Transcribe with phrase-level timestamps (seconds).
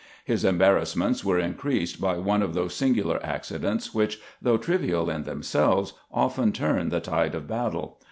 [0.25, 5.93] His embarrassments were increased by one of those singular accidents which, though trivial in themselves,
[6.11, 7.99] often turn the tide of battle.